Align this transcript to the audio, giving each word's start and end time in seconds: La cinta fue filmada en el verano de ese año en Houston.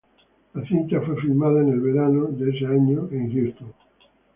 La 0.55 0.65
cinta 0.65 0.99
fue 1.01 1.15
filmada 1.21 1.61
en 1.61 1.69
el 1.73 1.79
verano 1.79 2.25
de 2.29 2.49
ese 2.49 2.65
año 2.65 3.07
en 3.11 3.31
Houston. 3.31 3.71